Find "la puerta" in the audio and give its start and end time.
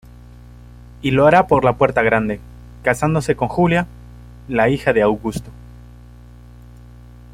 1.63-2.01